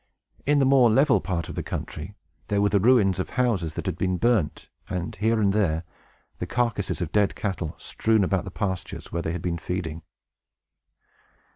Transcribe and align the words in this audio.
In 0.47 0.57
the 0.57 0.65
more 0.65 0.89
level 0.89 1.21
part 1.21 1.47
of 1.47 1.53
the 1.53 1.61
country, 1.61 2.15
there 2.47 2.59
were 2.59 2.69
the 2.69 2.79
ruins 2.79 3.19
of 3.19 3.29
houses 3.29 3.75
that 3.75 3.85
had 3.85 3.99
been 3.99 4.17
burnt, 4.17 4.67
and, 4.89 5.15
here 5.17 5.39
and 5.39 5.53
there, 5.53 5.83
the 6.39 6.47
carcasses 6.47 7.01
of 7.03 7.11
dead 7.11 7.35
cattle, 7.35 7.75
strewn 7.77 8.23
about 8.23 8.43
the 8.43 8.49
pastures 8.49 9.11
where 9.11 9.21
they 9.21 9.31
had 9.31 9.43
been 9.43 9.59
feeding. 9.59 10.01